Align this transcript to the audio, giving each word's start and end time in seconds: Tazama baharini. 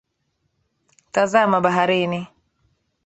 Tazama 1.13 1.57
baharini. 1.65 2.21